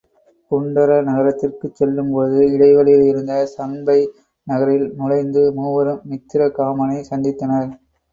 [0.51, 3.97] புண்டர நகரத்திற்குச் செல்லும் போது இடைவழியில் இருந்த சண்பை
[4.47, 7.69] நகரில் நுழைந்து மூவரும் மித்திரகாமனைச் சந்தித்தனர்.